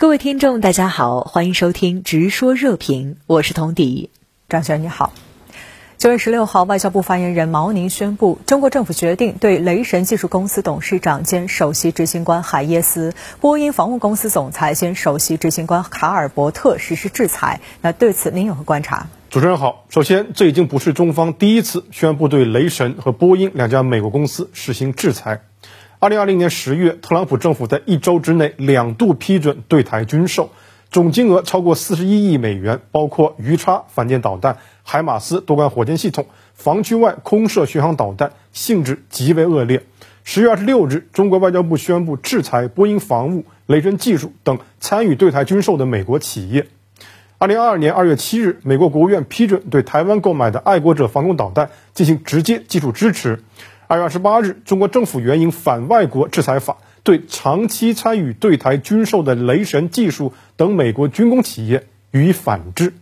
[0.00, 4.08] 各位听众，大家好，欢迎收听《直说热评》，我是童迪。
[4.48, 5.12] 张璇，你好。
[5.98, 17.60] 九月十六号，外交部发言人毛宁宣布，中国政府决定对雷神技术公司董事长兼首席执行官海耶斯、波音防务公司总裁兼首席执行官卡尔伯特实施制裁。
[17.82, 19.08] 那对此您有何观察？
[19.28, 25.42] 主持人好，首先，这已经不是中方第一次宣布对雷神和波音两家美国公司实行制裁。
[26.02, 30.48] 二零二零年十月，特朗普政府在一周之内两度批准对台军售，
[30.90, 39.82] 总金额超过四十一亿美元，包括鱼叉反舰导弹、海马斯多管火箭系统、防区外空射巡航导弹，性质极为恶劣。
[40.24, 46.66] 十月二十六日，中国外交部宣布制裁波音防务、雷神技术等参与对台军售的美国企业。
[47.36, 53.42] 二零二二年二月七日，美国国务院批准对台湾购买的爱国者防空导弹进行直接技术支持。
[53.90, 62.92] 二月二十八日，中国政府援引反外国制裁法，对长期参与对台军售的雷神技术等美国军工企业予以反制。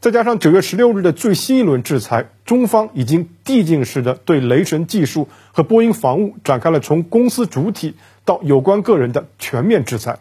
[0.00, 10.18] 再加上九月十六日的最新一轮制裁，中方已经递进式的对雷神技术和波音防务展开了从公司主体到有关个人的全面制裁。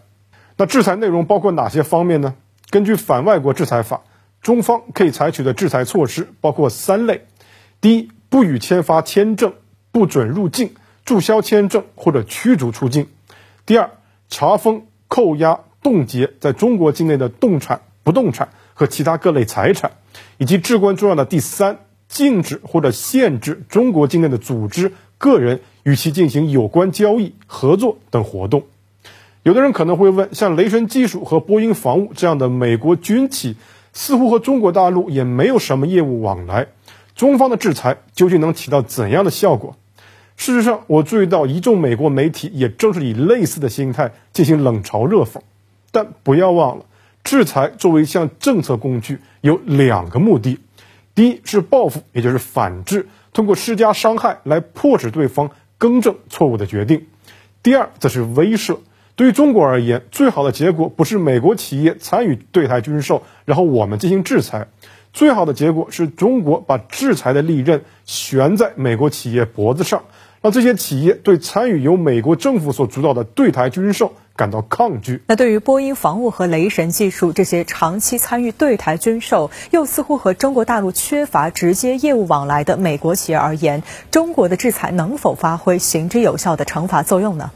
[0.56, 2.36] 那制裁内容包括哪些方面呢？
[2.70, 4.02] 根据反外国制裁法，
[4.44, 7.26] 中方可以采取的制裁措施包括三类：
[7.82, 9.54] 第一，不予签发签证。
[9.96, 10.72] 不准入境、
[11.06, 13.08] 注销签证或者驱逐出境。
[13.66, 13.92] 第二，
[14.28, 19.94] 查封、扣押、冻结在中国境内的动产、不动产和其他各类财产，
[20.38, 21.80] 以及至关重要的第三，
[22.10, 28.64] 禁止或者限制中国境内的组织、个人与其进行有关交易、合作等活动。
[29.44, 33.56] 有的人可能会问，像雷神技术和波音防务这样的美国军企，
[33.94, 36.68] 似乎和中国大陆也没有什么业务往来，
[37.16, 39.78] 中方的制裁究竟能起到怎样的效果？
[40.38, 45.40] 事实上，我注意到一众美国媒体也正是以类似的心态进行冷嘲热讽。
[45.92, 46.86] 但不要忘了，
[47.24, 50.60] 制裁作为一项政策工具，有两个目的：
[51.16, 57.00] 第一是报复，也就是反制，通过施加伤害来迫使对方更正错误的决定；
[57.64, 58.80] 第二则是威慑。
[59.16, 64.68] 对于中国而言，最好的结果不是美国企业参与对台军售，然后我们进行制裁。
[65.14, 70.04] 最好的结果是中国把制裁的利刃悬在美国企业脖子上，
[70.46, 75.24] 让这些企业对参与由美国政府所主导的对台军售感到抗拒。
[75.26, 87.50] 那对于波音防务和雷神技术这些长期参与对台军售，又似乎和中国大陆缺乏直接业务往来的美国企业而言，中国的制裁能否发挥行之有效的惩罚作用呢？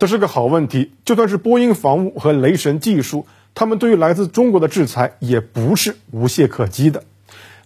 [0.00, 0.90] 这是个好问题。
[1.04, 3.24] 就算是波音防务和雷神技术。
[3.54, 7.04] 他们对于来自中国的制裁也不是无懈可击的。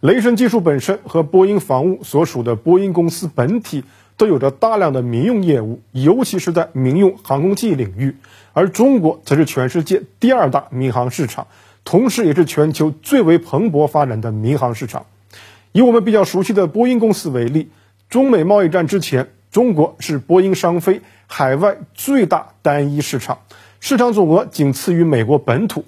[0.00, 3.84] 雷神技术本身和波音防务所属的波音公司本体
[4.16, 8.16] 都有着大量的民用业务，尤其是在民用航空器领域。
[8.52, 11.46] 而中国则是全世界第二大民航市场，
[11.84, 15.06] 同时也是全球最为蓬勃发展的民航市场。
[15.72, 17.68] 以我们比较熟悉的波音公司为例，
[18.08, 23.40] 中美贸易战之前，中国是波音商飞海外最大单一市场。
[23.78, 25.84] 市场总额仅次于美国本土。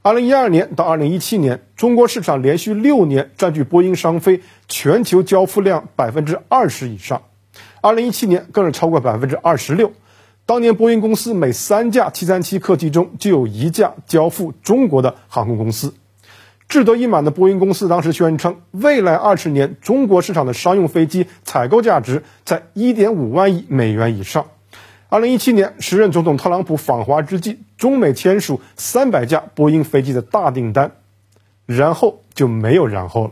[0.00, 7.20] 二零一二年到二零一七年，中国市场连续六年占据波音商飞全球交付量百分之二十以上。
[7.86, 9.92] 二零一七年更是超过百分之二十六。
[10.44, 15.94] 当年波音公司每三架七三七客机中就有一架交付中国的航空公司。
[16.68, 24.46] 志得意满的波音公司当时宣称，未来二十年中国市场的商用飞机采购价值在一点五万亿美元以上。
[25.08, 30.90] 二零一七年，时任总统特朗普访华之际，中美签署三百架波音飞机的大订单，
[31.66, 33.30] 然后就没有然后了。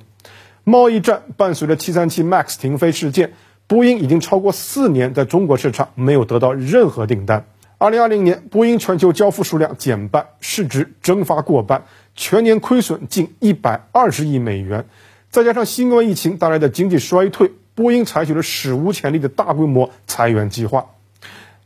[0.62, 3.32] 贸易战伴随着七三七 MAX 停飞事件，
[3.74, 7.44] 波音已经超过四年在中国市场没有得到任何订单。
[7.76, 11.82] 二零二零年，波音全球交付数量减半，市值蒸发过半，
[12.14, 14.86] 全年亏损近一百二十亿美元。
[15.28, 20.90] 再加上新冠疫情带来的经济衰退，波音采取了史无前例的大规模裁员计划。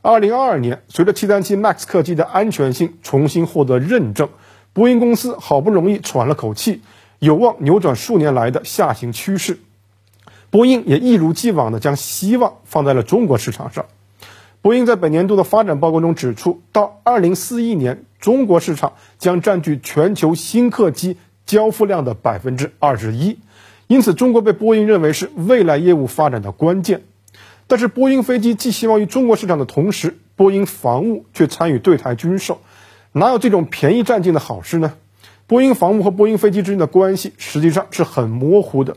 [0.00, 4.30] 二零二二年，随着737 MAX 客机的安全性重新获得认证，
[4.72, 6.80] 波音公司好不容易喘了口气，
[7.18, 9.58] 有望扭转数年来的下行趋势。
[10.50, 13.86] 波音也一如既往地将希望放在了中国市场上。
[14.60, 21.16] 波音在本年度的发展报告中指出，到二零四一年，中国市场将占据全球新客机
[21.46, 23.38] 交付量的百分之二十一，
[23.86, 27.02] 因此中国被波音认为是未来业务发展的关键。
[27.66, 32.60] 但是，波音飞机寄希望于中国市场的同时，波音防务却参与对台军售，
[33.12, 34.94] 哪有这种便宜占尽的好事呢？
[35.46, 38.96] 波音防务和波音飞机之间的关系实际上是很模糊的。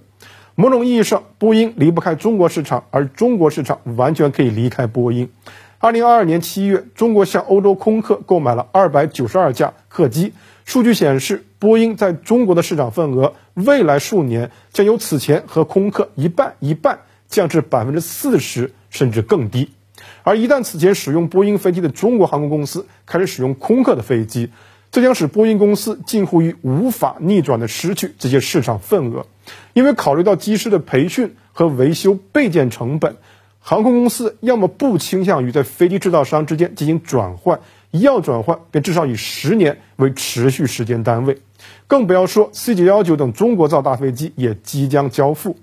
[0.61, 5.31] 某种意义上，波音离不开中国市场，而中国市场完全可以离开波音。
[5.79, 10.33] 二零二二年七月，中国向欧洲空客购买了二百九十二架客机。
[10.63, 19.71] 数据显示，波音在中国的市场份额，未来数年将由此前和空客一半一半降至百分之四十甚至更低。
[20.21, 24.51] 而一旦此前使用波音飞机的中国航空公司开始使用空客的飞机，
[24.91, 29.25] 这将使波音公司近乎于无法逆转的失去这些市场份额。
[29.73, 33.15] 因为考虑到机师的培训和维修备件成本，
[33.59, 37.59] 航空公司要么不倾向于在飞机制造商之间进行转换，
[37.91, 41.37] 要转换便至少以十年为持续时间单位。
[41.87, 45.57] 更不要说 C 九幺九等中国造大飞机也即将交付。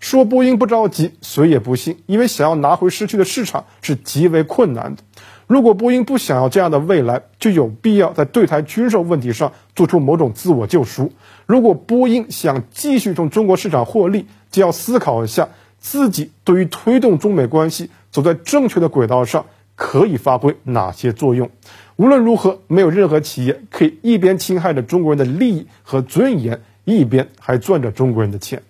[0.00, 5.02] 说波音不着急，谁也不信，因为想要拿回失去的市场是极为困难的。
[5.50, 11.10] 如果波音不想要这样的未来，就有必要在对台军售问题上做出某种自我救赎。
[11.44, 15.48] 如果波音想继续从中国市场获利，就要思考一下
[15.80, 19.44] 自己对于推动中美关系走在正确的轨道上
[19.74, 21.50] 可以发挥哪些作用。
[21.96, 28.62] 无论如何，没有任何企业可以一边侵害着中国人的利益和尊严，一边还赚着中国人的钱。